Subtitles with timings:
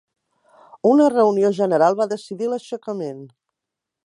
[0.91, 3.23] Una reunió general va decidir l'aixecament.